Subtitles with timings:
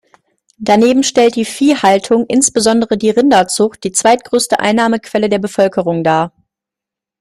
[0.57, 6.33] Daneben stellt die Viehhaltung, insbesondere die Rinderzucht, die zweitgrößte Einnahmequelle der Bevölkerung dar.